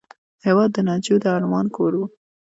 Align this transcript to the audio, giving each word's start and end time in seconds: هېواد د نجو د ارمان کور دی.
هېواد 0.45 0.69
د 0.73 0.77
نجو 0.87 1.15
د 1.23 1.25
ارمان 1.37 1.65
کور 1.75 1.91
دی. 1.99 2.05